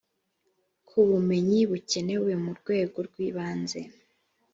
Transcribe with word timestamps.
ku 0.87 0.97
bumenyi 1.09 1.59
bukenewe 1.69 2.31
mu 2.43 2.51
rwego 2.59 2.97
rw 3.07 3.15
ibanze 3.27 3.79